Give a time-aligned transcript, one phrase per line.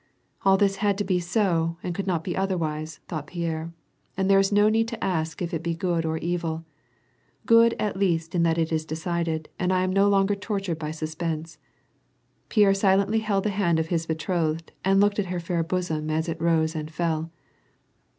[0.43, 3.71] "All this had to be so, and could not be otherwise," thought Pierre,
[4.17, 6.65] "and there is no need to ask if it be good or evil.
[7.45, 10.89] Good at least in that it is decided, and I am no longer tortured by
[10.89, 11.57] sus|)ense."
[12.49, 16.27] Pierre silently held the hand of his betrothed, and looked at her fair bosom as
[16.27, 17.29] it rose and fell.